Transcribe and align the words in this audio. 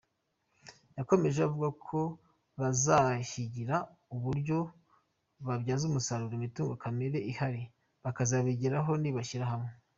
Yakomeje 0.97 1.39
avuga 1.47 1.67
ko 1.85 1.99
bazahigira 2.59 3.75
uburyo 4.15 4.57
babyaza 5.47 5.83
umusaruro 5.87 6.33
imitungo 6.35 6.73
kamere 6.83 7.17
ihari, 7.31 7.63
bakazabigeraho 8.03 8.91
nibashyira 9.01 9.45
hamwe. 9.51 9.71